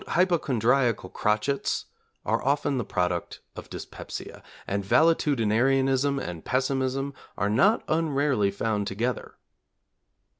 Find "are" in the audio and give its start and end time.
2.25-2.43, 7.37-7.51